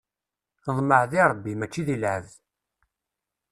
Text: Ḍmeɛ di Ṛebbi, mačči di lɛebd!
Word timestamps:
Ḍmeɛ 0.77 1.01
di 1.11 1.21
Ṛebbi, 1.31 1.53
mačči 1.59 1.81
di 1.87 1.95
lɛebd! 2.01 2.33